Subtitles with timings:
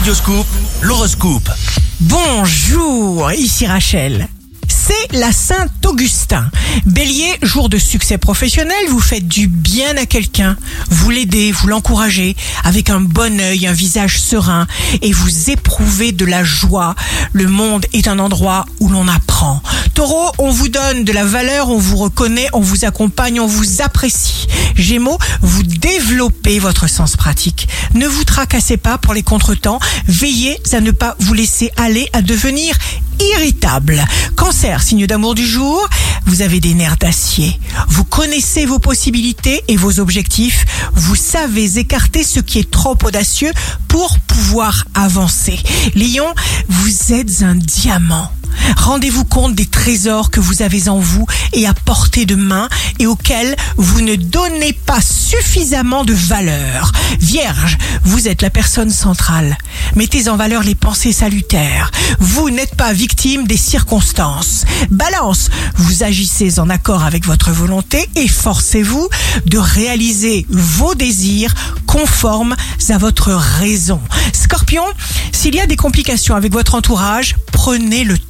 [0.00, 0.46] Radioscoop,
[0.80, 1.50] l'horoscope.
[2.00, 4.26] Bonjour, ici Rachel.
[5.12, 6.50] La Saint-Augustin.
[6.86, 10.56] Bélier, jour de succès professionnel, vous faites du bien à quelqu'un.
[10.90, 14.66] Vous l'aidez, vous l'encouragez avec un bon œil, un visage serein
[15.02, 16.94] et vous éprouvez de la joie.
[17.32, 19.62] Le monde est un endroit où l'on apprend.
[19.94, 23.82] Taureau, on vous donne de la valeur, on vous reconnaît, on vous accompagne, on vous
[23.82, 24.46] apprécie.
[24.76, 27.68] Gémeaux, vous développez votre sens pratique.
[27.94, 29.80] Ne vous tracassez pas pour les contretemps.
[30.06, 32.76] Veillez à ne pas vous laisser aller à devenir
[33.34, 34.04] irritable.
[34.36, 35.88] Cancer, signe d'amour du jour,
[36.26, 37.58] vous avez des nerfs d'acier.
[37.88, 40.64] Vous connaissez vos possibilités et vos objectifs.
[40.94, 43.52] Vous savez écarter ce qui est trop audacieux
[43.88, 45.58] pour pouvoir avancer.
[45.94, 46.32] Lion,
[46.68, 48.30] vous êtes un diamant.
[48.76, 52.68] Rendez-vous compte des trésors que vous avez en vous et à portée de main
[52.98, 56.92] et auxquels vous ne donnez pas suffisamment de valeur.
[57.20, 59.56] Vierge, vous êtes la personne centrale.
[59.96, 61.90] Mettez en valeur les pensées salutaires.
[62.18, 64.64] Vous n'êtes pas victime des circonstances.
[64.90, 69.08] Balance, vous agissez en accord avec votre volonté et forcez-vous
[69.46, 71.54] de réaliser vos désirs
[71.86, 72.56] conformes
[72.88, 74.00] à votre raison.
[74.32, 74.82] Scorpion,
[75.32, 78.29] s'il y a des complications avec votre entourage, prenez le temps.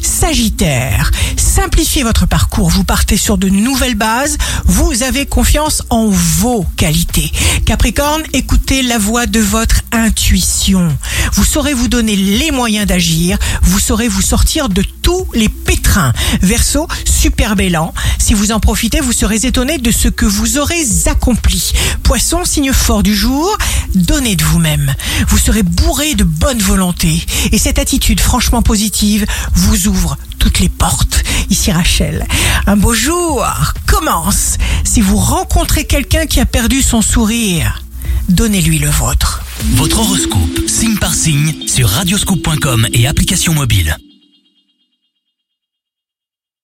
[0.00, 6.64] Sagittaire, simplifiez votre parcours, vous partez sur de nouvelles bases, vous avez confiance en vos
[6.76, 7.30] qualités.
[7.66, 10.96] Capricorne, écoutez la voix de votre intuition.
[11.34, 16.12] Vous saurez vous donner les moyens d'agir, vous saurez vous sortir de tous les pétrins.
[16.40, 17.92] Verseau, super bélan.
[18.18, 21.72] Si vous en profitez, vous serez étonné de ce que vous aurez accompli.
[22.02, 23.56] Poisson, signe fort du jour,
[23.94, 24.94] donnez de vous-même.
[25.28, 27.24] Vous serez bourré de bonne volonté.
[27.52, 31.22] Et cette attitude franchement positive vous ouvre toutes les portes.
[31.50, 32.26] Ici Rachel.
[32.66, 33.46] Un beau jour
[33.86, 34.56] commence.
[34.84, 37.82] Si vous rencontrez quelqu'un qui a perdu son sourire,
[38.28, 39.42] donnez-lui le vôtre.
[39.76, 43.96] Votre horoscope, signe par signe, sur radioscoop.com et application mobile.